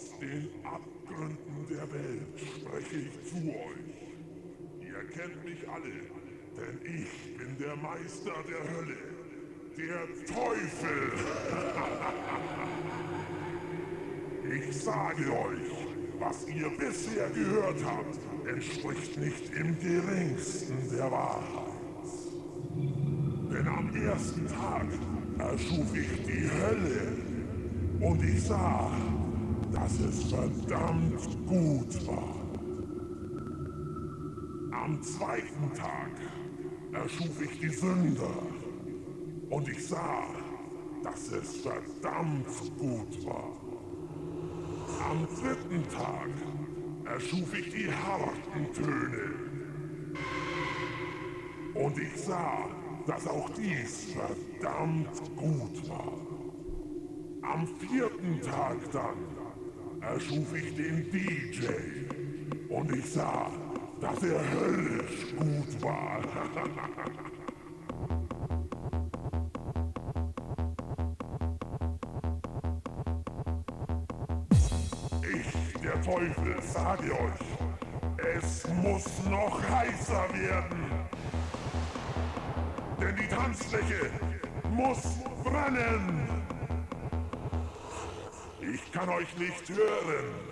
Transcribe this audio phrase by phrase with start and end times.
[0.00, 3.98] Aus den Abgründen der Welt spreche ich zu euch.
[4.80, 5.92] Ihr kennt mich alle,
[6.56, 8.96] denn ich bin der Meister der Hölle,
[9.76, 11.12] der Teufel.
[14.68, 15.70] ich sage euch,
[16.18, 21.74] was ihr bisher gehört habt, entspricht nicht im geringsten der Wahrheit.
[23.52, 24.86] Denn am ersten Tag
[25.38, 27.18] erschuf ich die Hölle
[28.00, 28.90] und ich sah,
[29.80, 32.34] dass es verdammt gut war.
[34.72, 36.10] Am zweiten Tag
[36.92, 38.42] erschuf ich die Sünder
[39.48, 40.24] und ich sah,
[41.02, 42.46] dass es verdammt
[42.78, 43.52] gut war.
[45.10, 46.30] Am dritten Tag
[47.06, 49.34] erschuf ich die harten Töne
[51.74, 52.68] und ich sah,
[53.06, 56.12] dass auch dies verdammt gut war.
[57.42, 59.39] Am vierten Tag dann
[60.14, 61.66] erschuf ich den DJ
[62.68, 63.50] und ich sah,
[64.00, 66.20] dass er höllisch gut war.
[75.22, 75.46] ich,
[75.80, 77.58] der Teufel, sage euch,
[78.36, 80.90] es muss noch heißer werden.
[83.00, 84.10] Denn die Tanzfläche
[84.70, 86.19] muss brennen.
[89.00, 90.49] Kann euch nicht hören.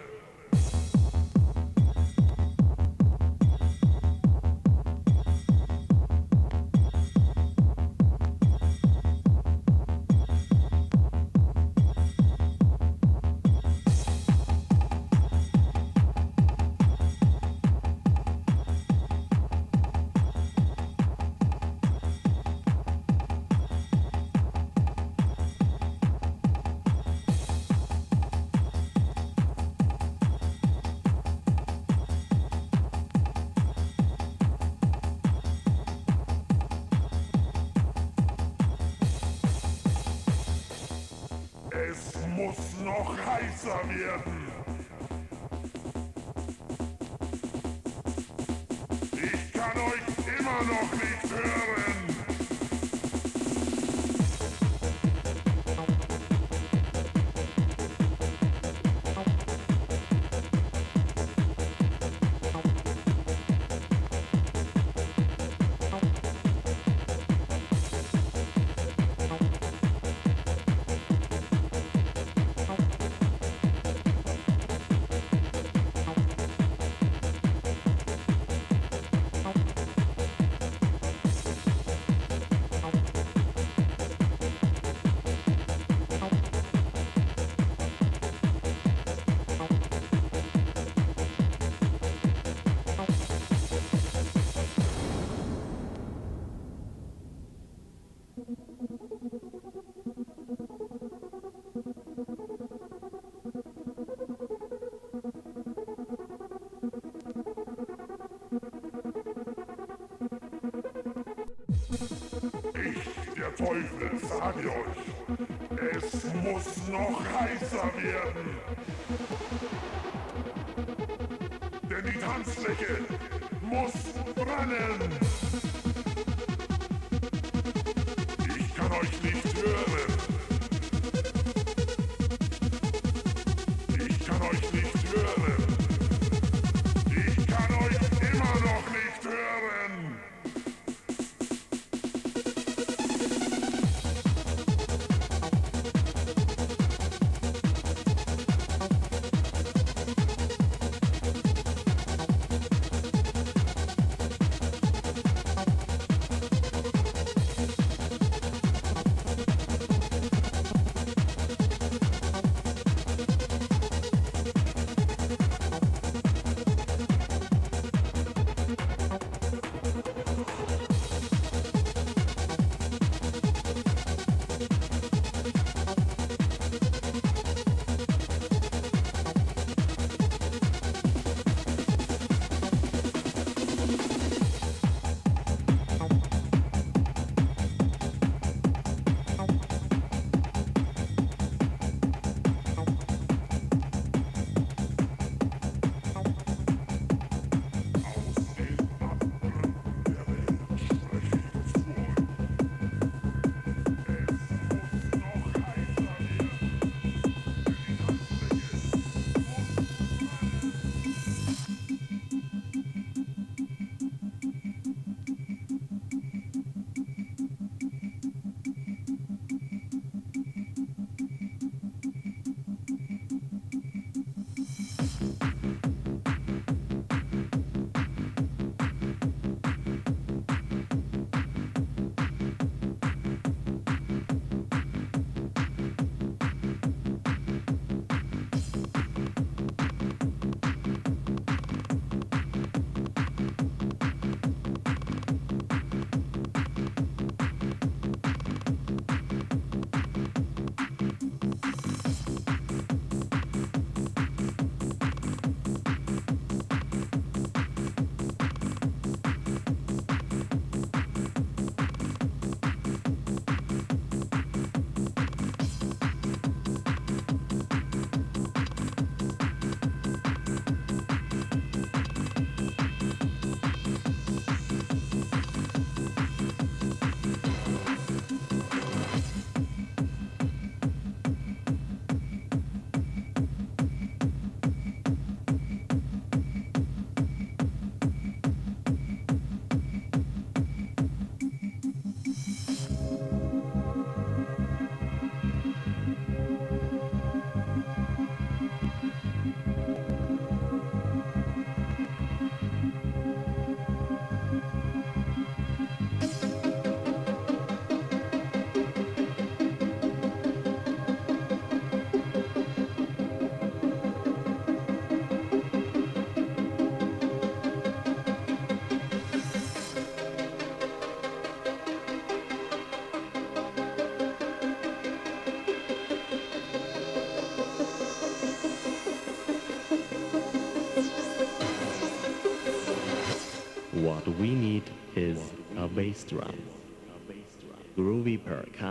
[113.78, 114.97] Ich,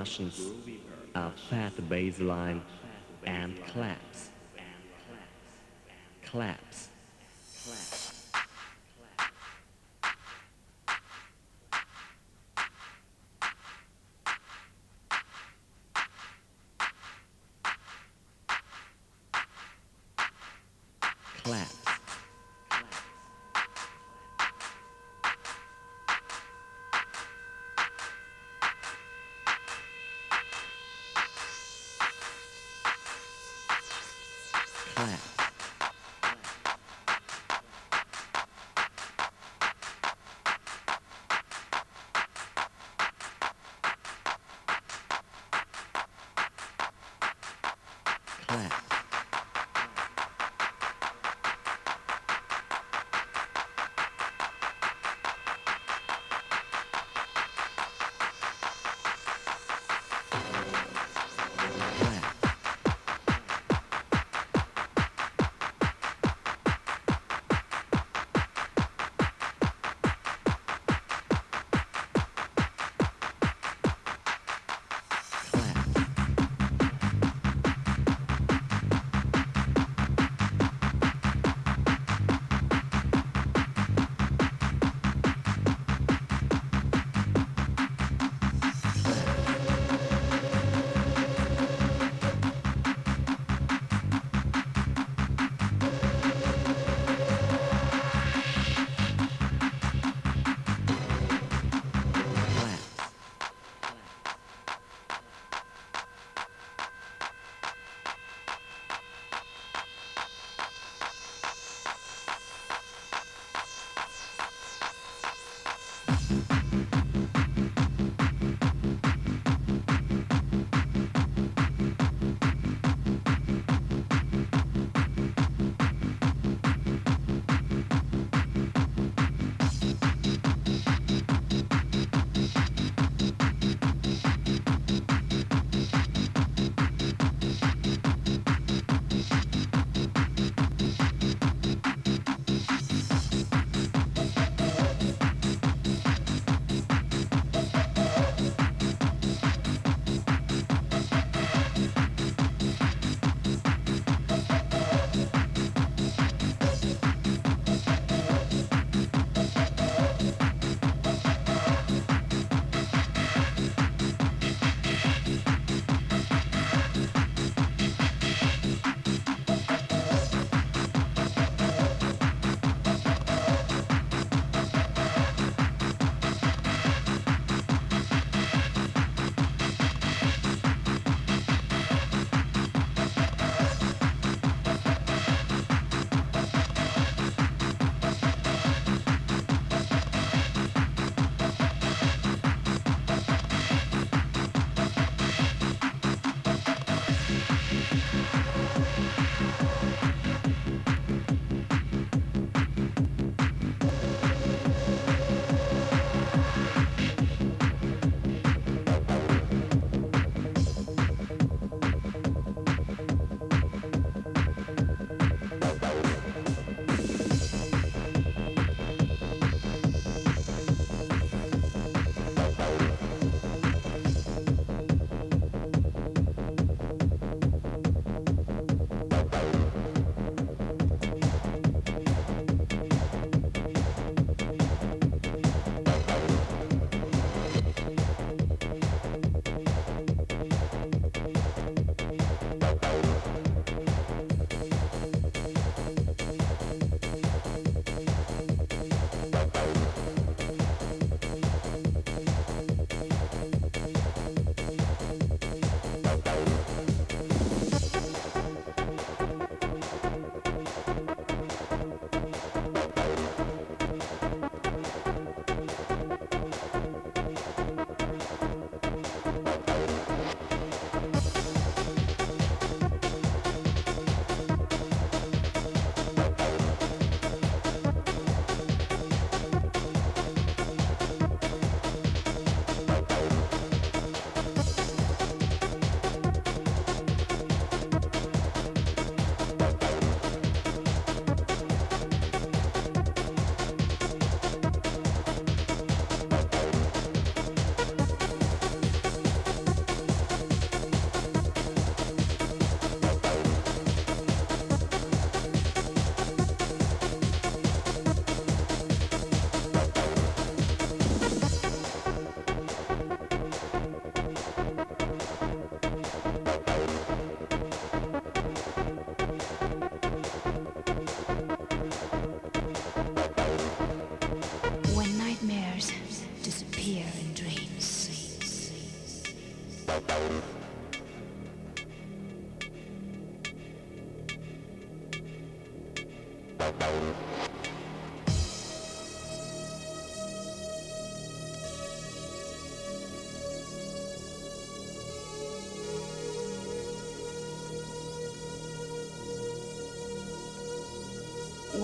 [0.08, 0.52] percussions,
[1.16, 2.62] a uh, fat bass line,
[3.26, 4.30] and claps.
[6.26, 6.90] Claps.
[21.44, 21.77] Claps.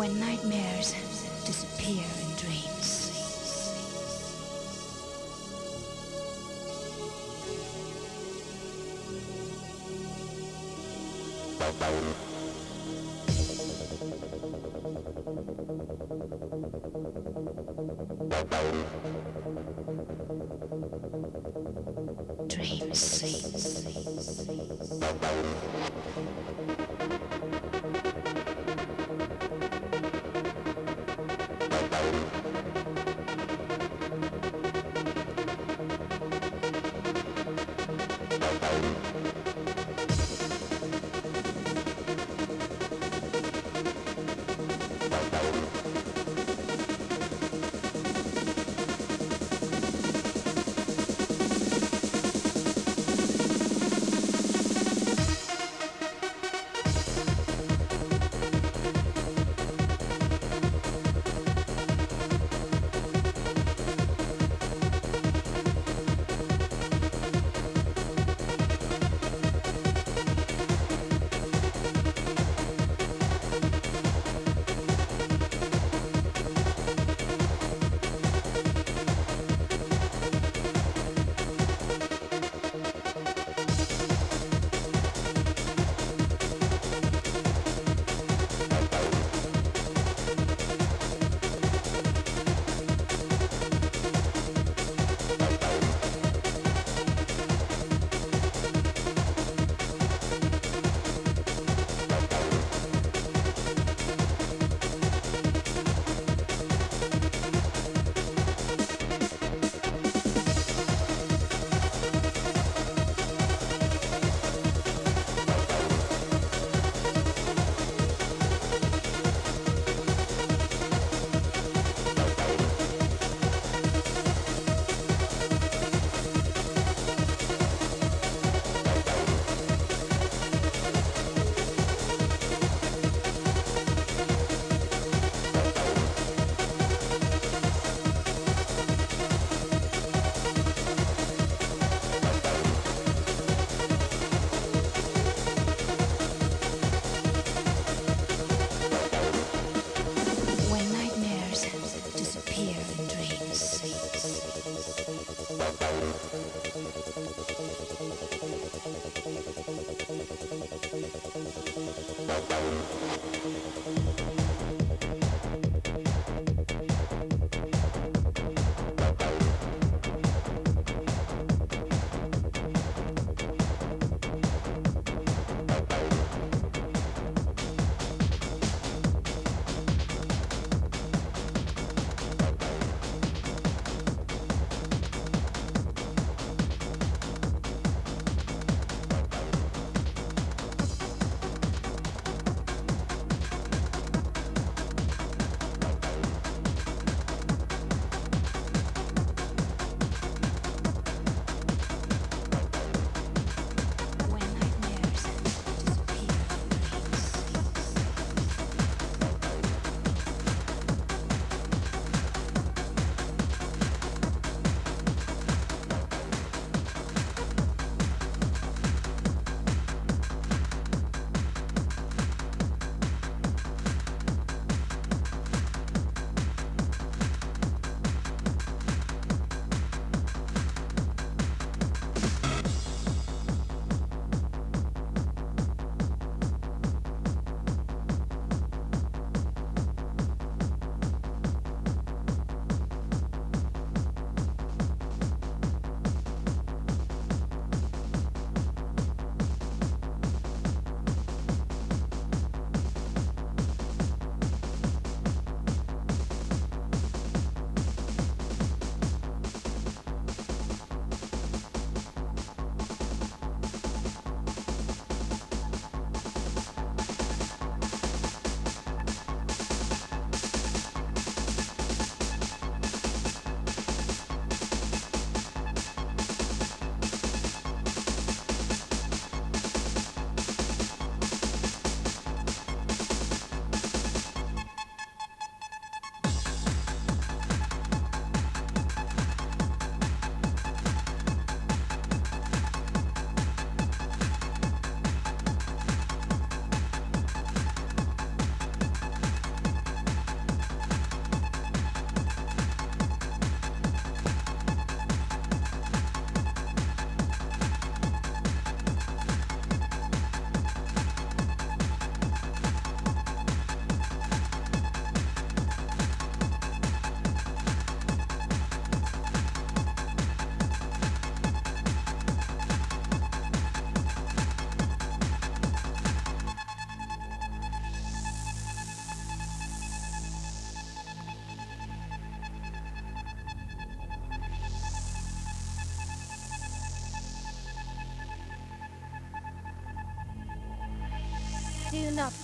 [0.03, 1.02] When nightmares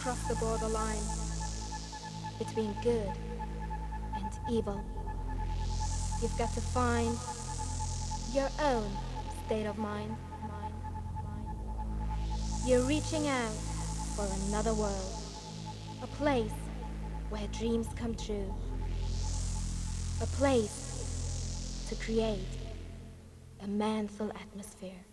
[0.10, 1.04] cross the borderline
[2.39, 3.12] between good
[4.15, 4.84] and evil.
[6.19, 7.15] You've got to find
[8.34, 8.89] your own
[9.45, 10.15] state of mind.
[12.65, 13.54] You're reaching out
[14.15, 15.13] for another world,
[16.02, 16.58] a place
[17.30, 18.52] where dreams come true,
[20.24, 22.48] a place to create
[23.62, 25.06] a manful atmosphere.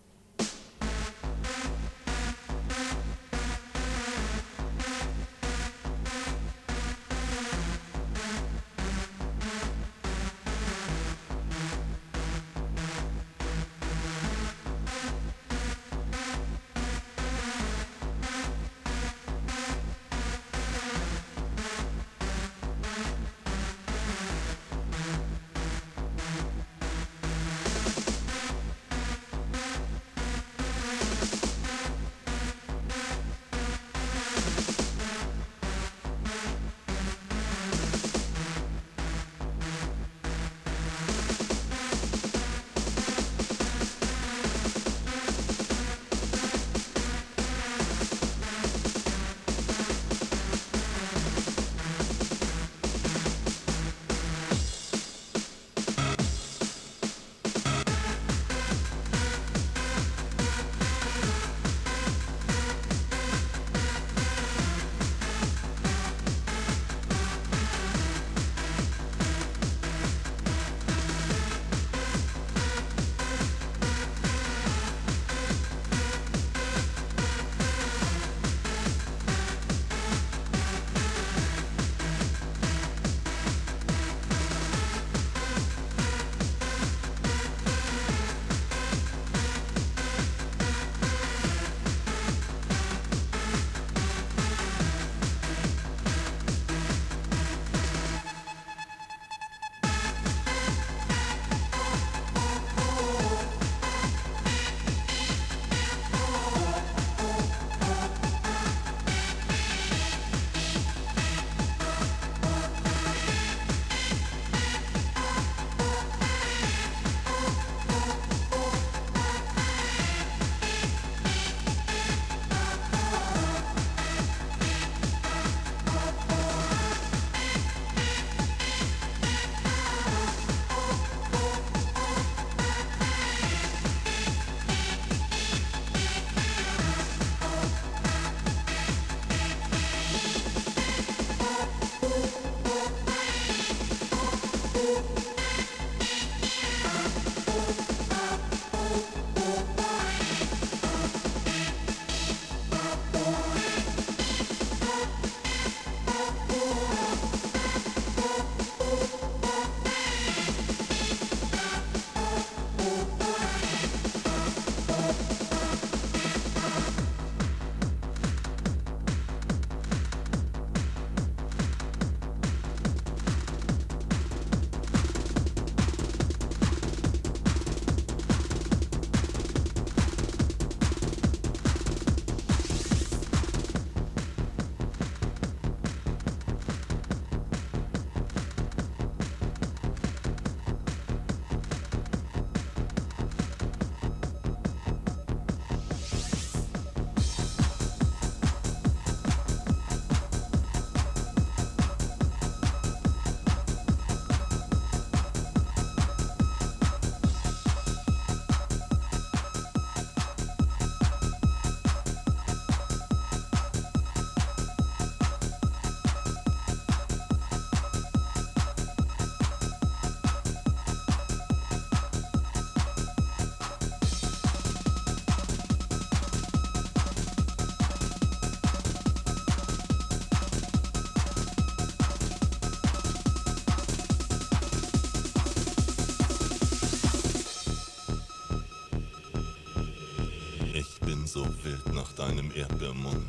[242.97, 243.27] Erdbeermund.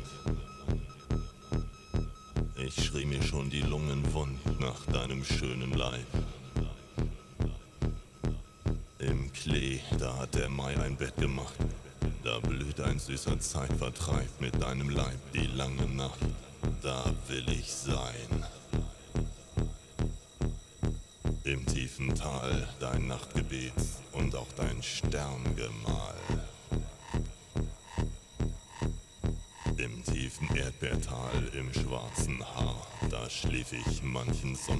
[2.55, 6.05] Ich schrie mir schon die Lungen wund nach deinem schönen Leib.
[8.99, 11.53] Im Klee, da hat der Mai ein Bett gemacht.
[12.23, 16.19] Da blüht ein süßer Zeitvertreib mit deinem Leib die lange Nacht.
[34.25, 34.78] manchen Sonnen.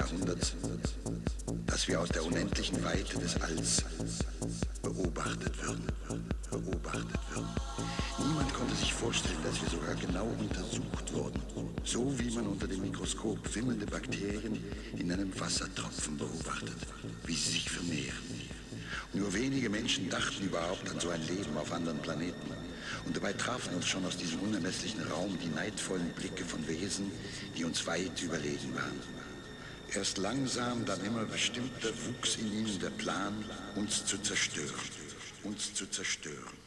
[0.00, 0.54] Jahrhunderts,
[1.66, 3.84] dass wir aus der unendlichen Weite des Alls
[4.82, 5.86] beobachtet würden,
[6.50, 7.48] beobachtet würden.
[8.18, 11.42] Niemand konnte sich vorstellen, dass wir sogar genau untersucht wurden,
[11.84, 14.64] so wie man unter dem Mikroskop wimmelnde Bakterien
[14.96, 16.78] in einem Wassertropfen beobachtet,
[17.26, 18.48] wie sie sich vermehren.
[19.12, 22.50] Nur wenige Menschen dachten überhaupt an so ein Leben auf anderen Planeten.
[23.04, 27.12] Und dabei trafen uns schon aus diesem unermesslichen Raum die neidvollen Blicke von Wesen,
[27.58, 29.29] die uns weit überlegen waren.
[29.94, 34.68] Erst langsam, dann immer bestimmter wuchs in ihnen der Plan, uns zu zerstören.
[35.42, 36.59] Uns zu zerstören.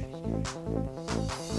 [0.00, 1.57] Yes, yes, yes.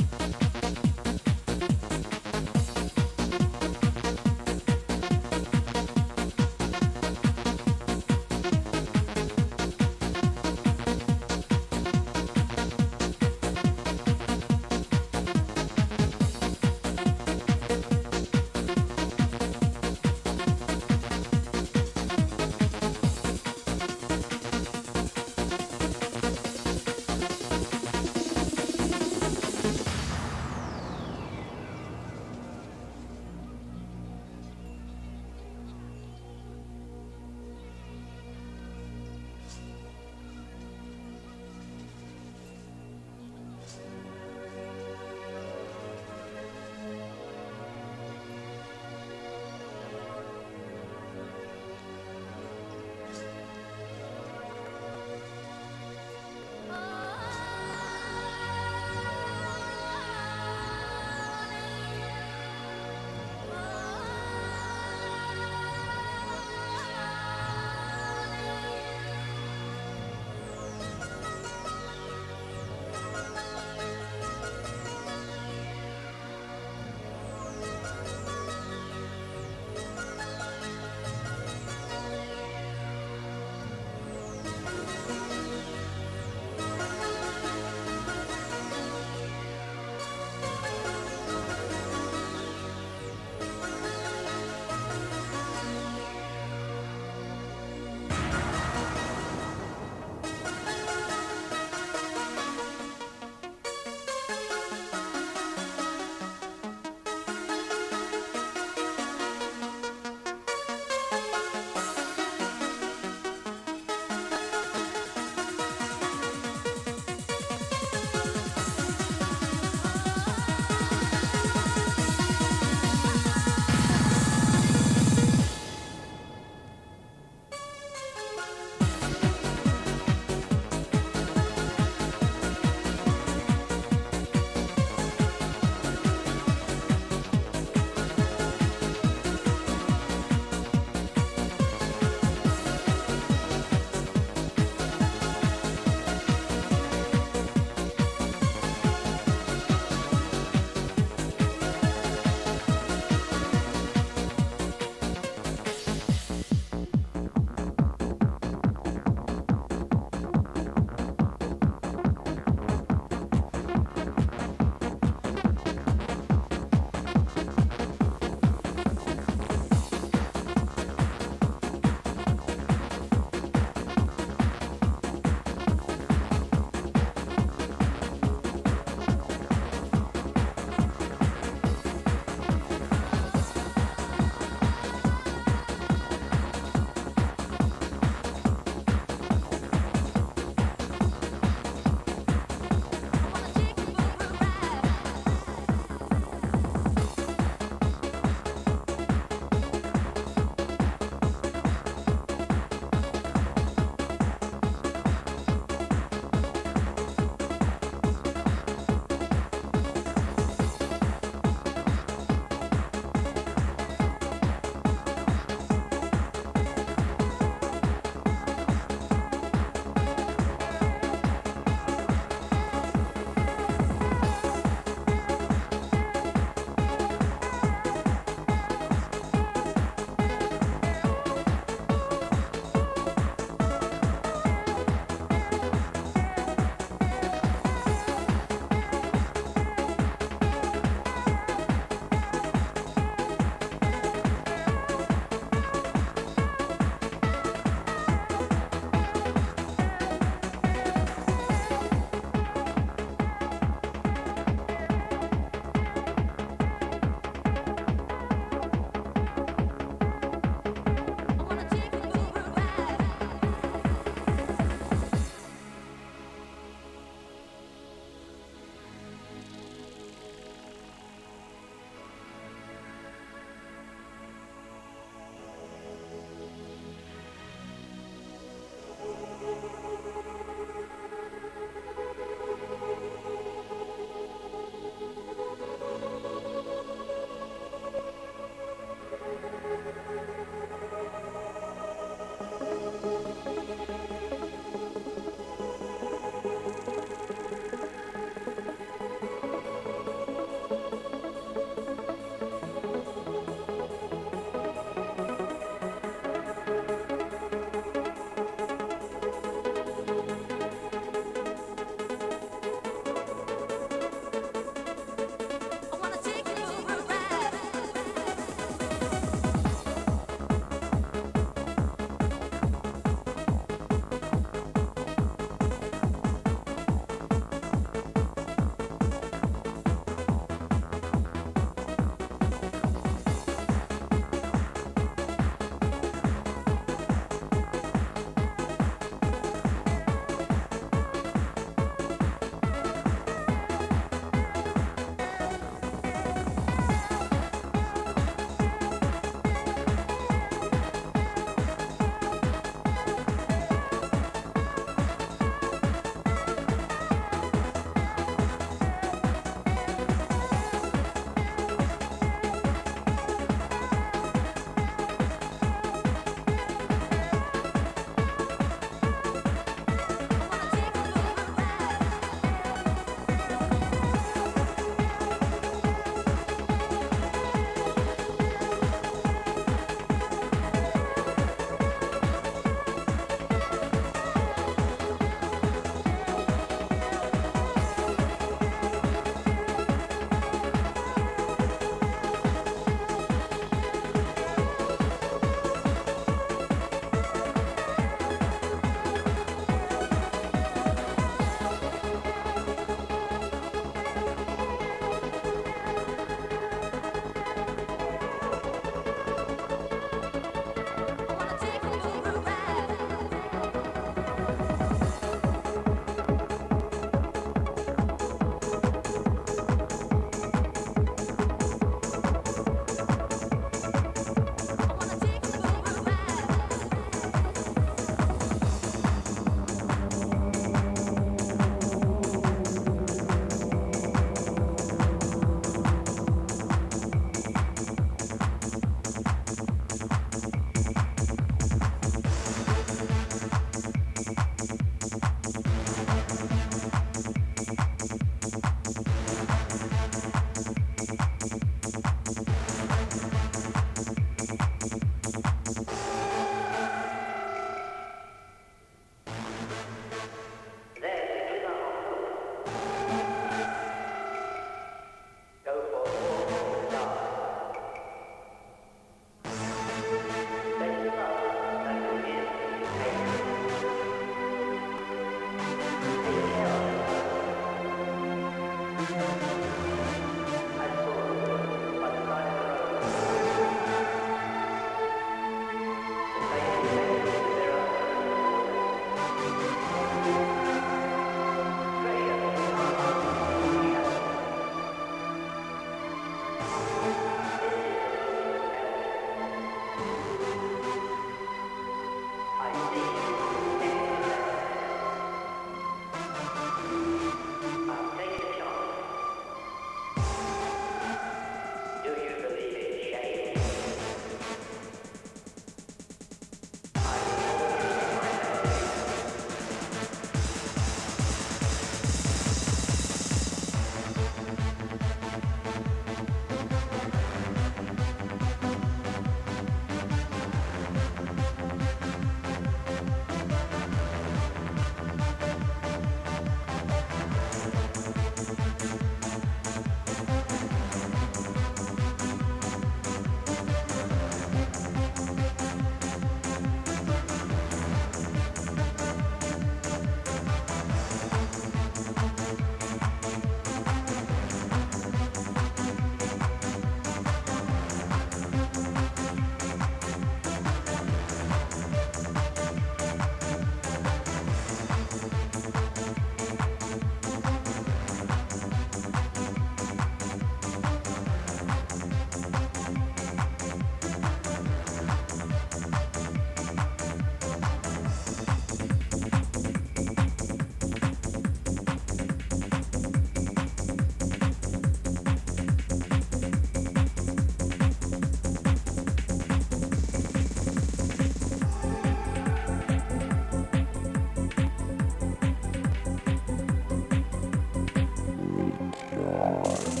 [599.71, 600.00] Star.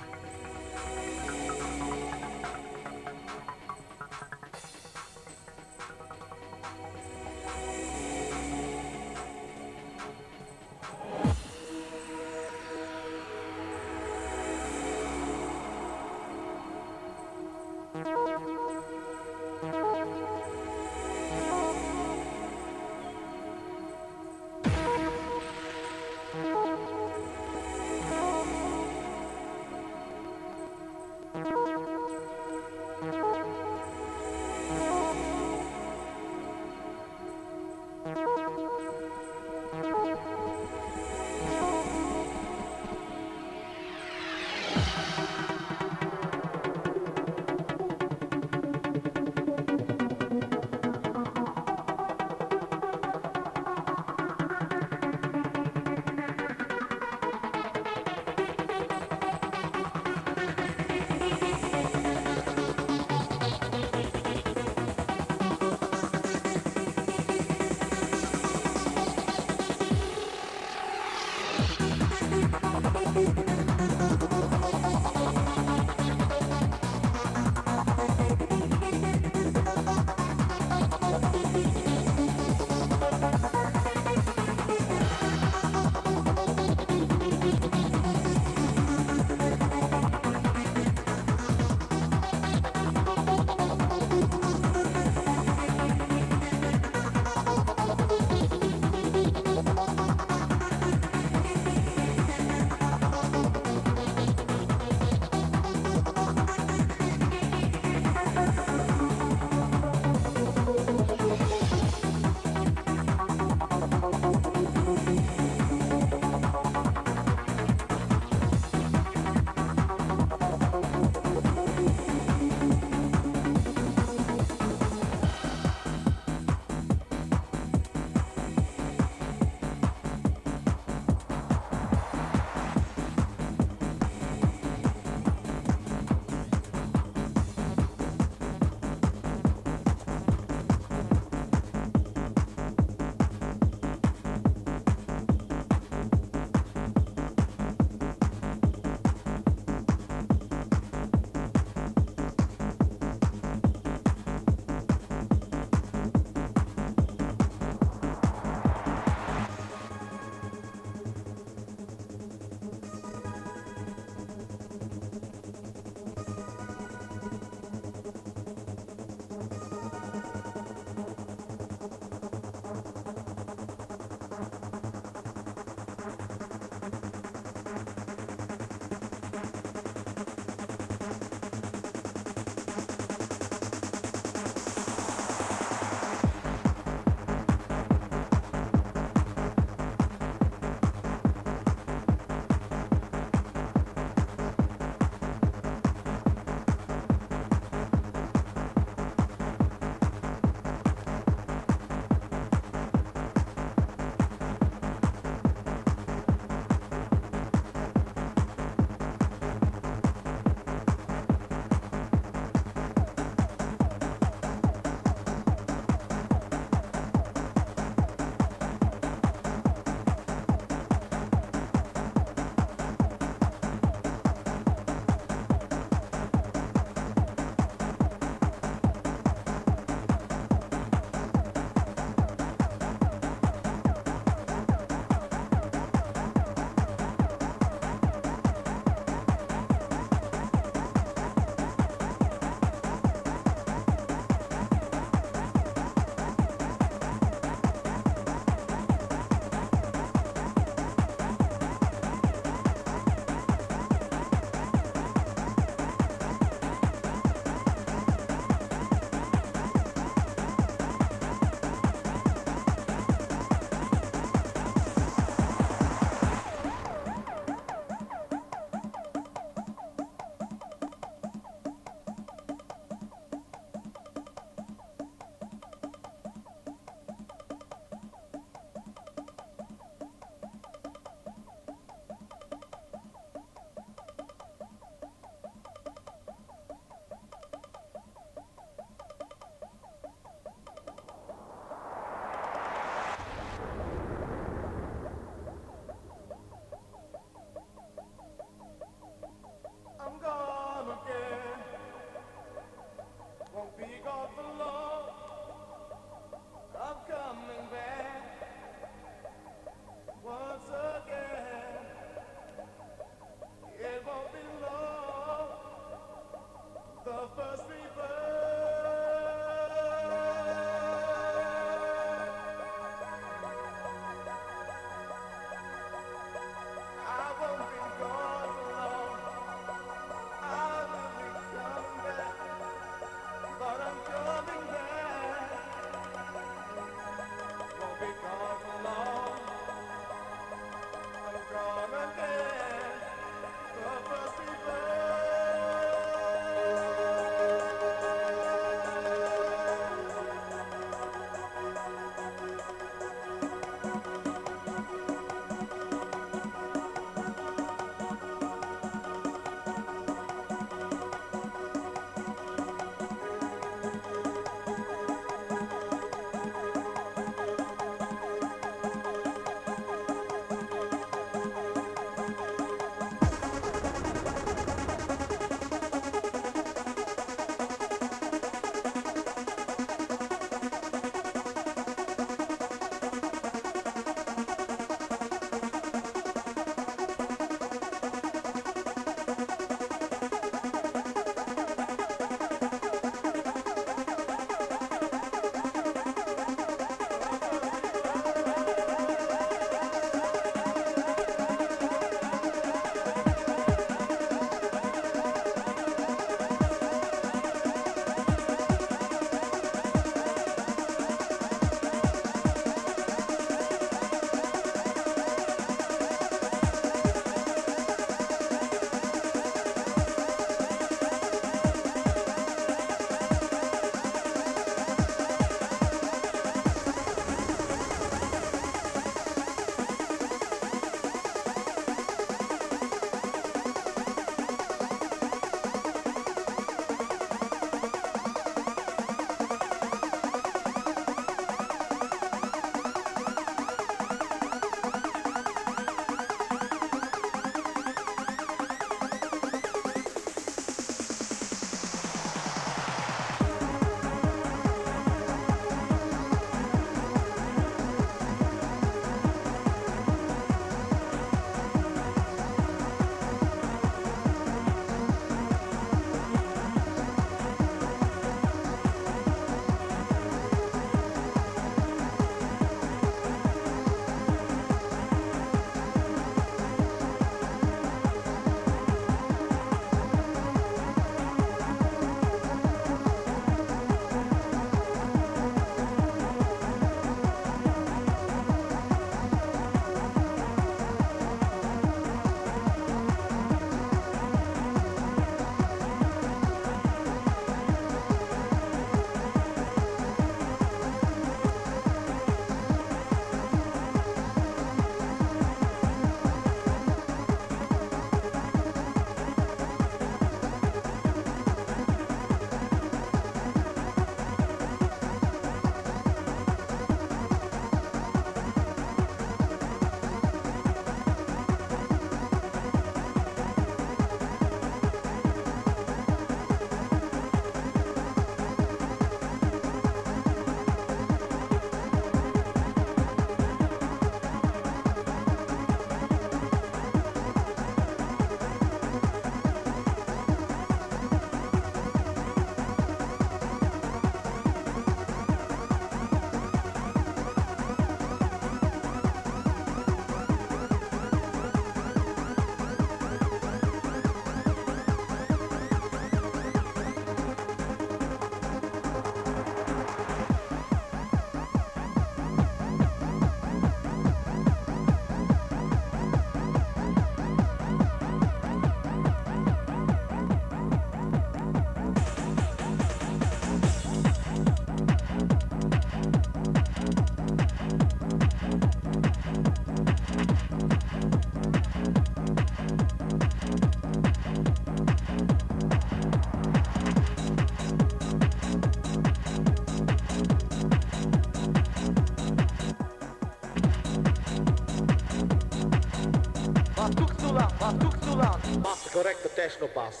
[599.41, 600.00] teste no passo.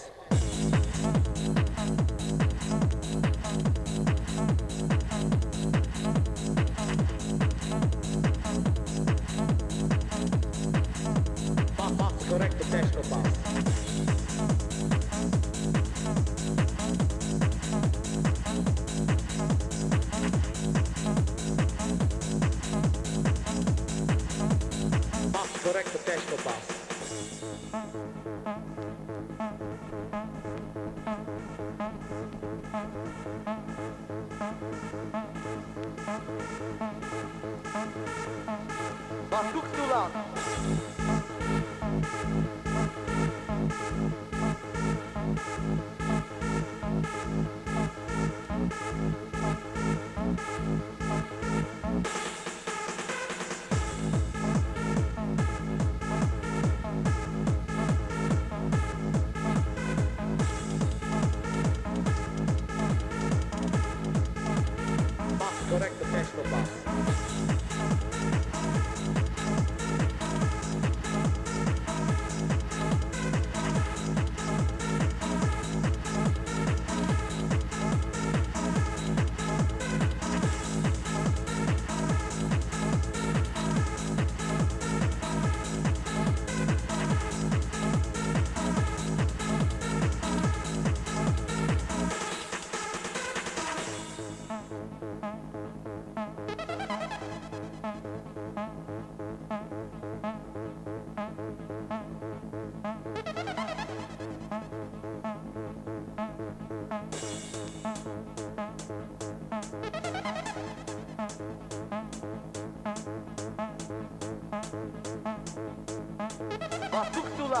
[39.91, 40.80] 不好看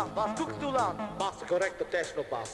[0.01, 0.97] Bas bas doek lan.
[1.17, 2.49] Bas, correcte technopas.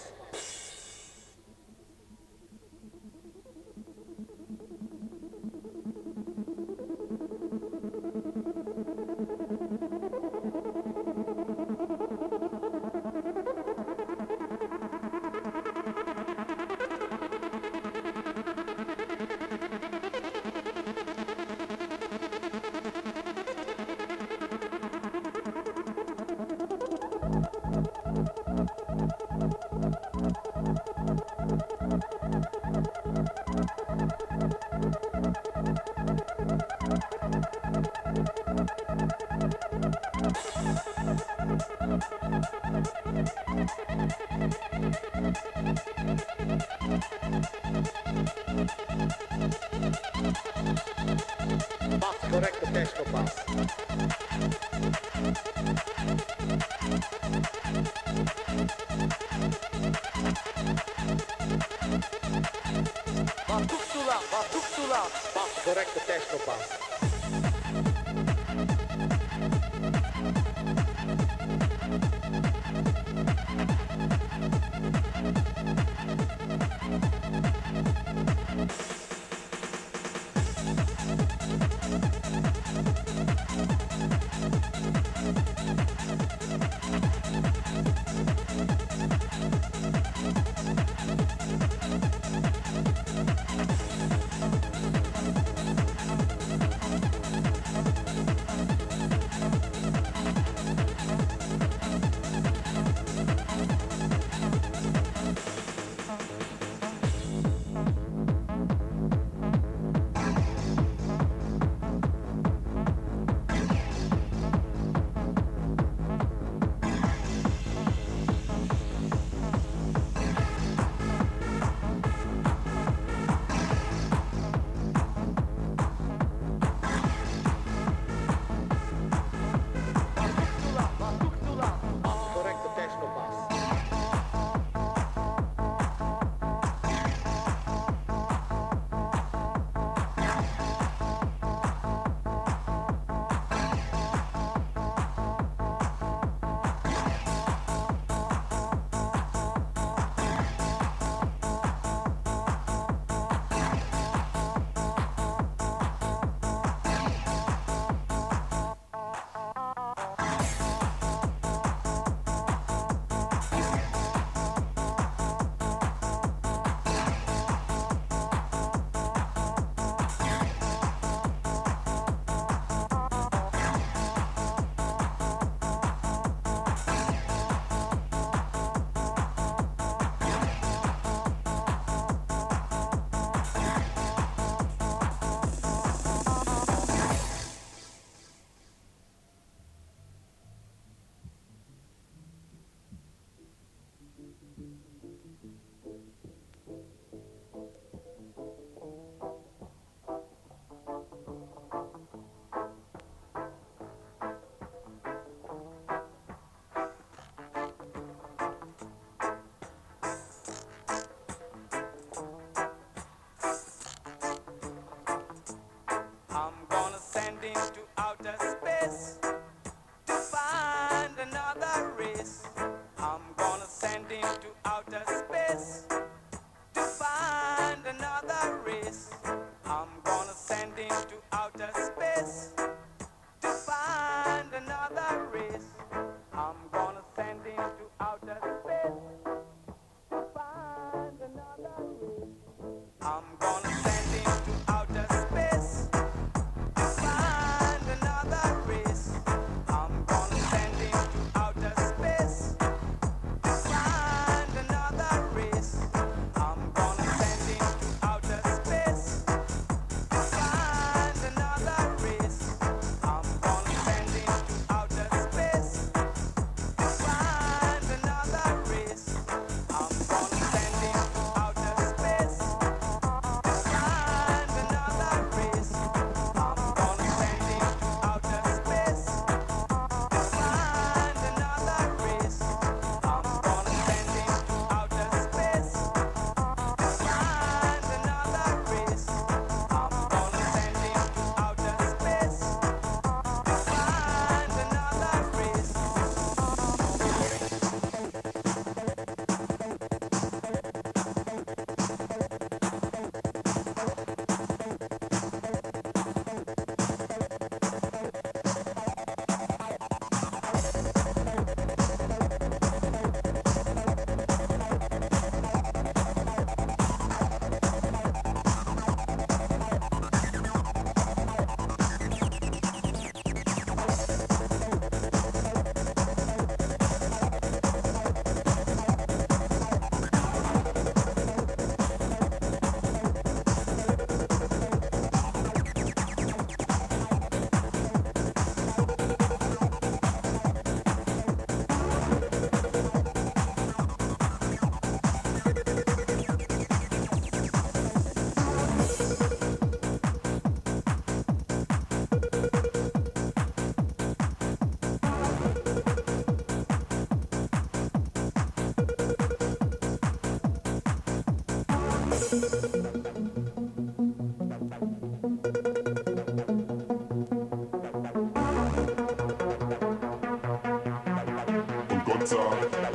[372.29, 372.86] Gott sah,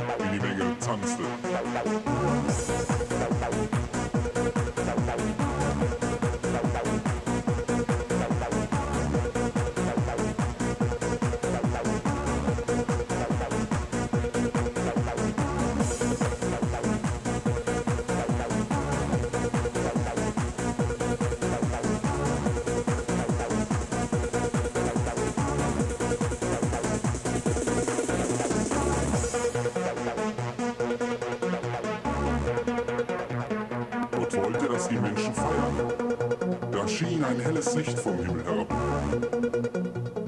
[37.32, 38.70] ein helles Licht vom Himmel herab.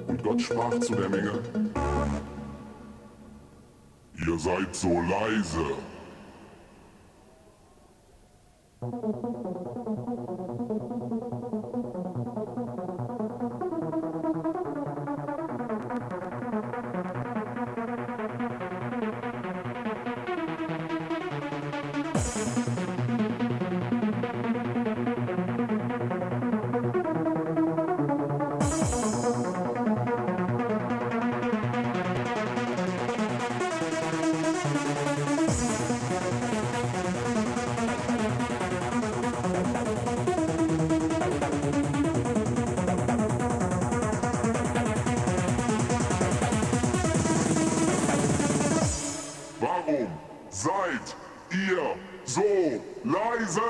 [0.08, 1.32] Und Gott sprach zu der Menge,
[4.26, 5.66] Ihr seid so leise.
[49.94, 50.08] Warum
[50.50, 51.14] seid
[51.52, 51.94] ihr
[52.24, 52.42] so
[53.04, 53.60] leise?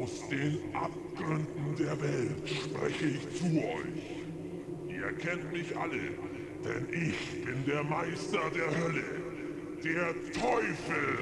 [0.00, 4.18] Aus den Abgründen der Welt spreche ich zu euch.
[4.88, 5.98] Ihr kennt mich alle,
[6.64, 9.04] denn ich bin der Meister der Hölle,
[9.82, 11.18] der Teufel.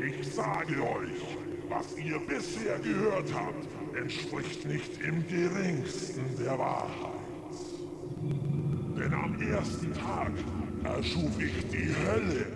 [0.20, 1.36] ich sage euch,
[1.68, 3.66] was ihr bisher gehört habt,
[3.96, 7.20] entspricht nicht im geringsten der Wahrheit.
[8.96, 10.32] Denn am ersten Tag
[10.84, 12.46] erschuf ich die Hölle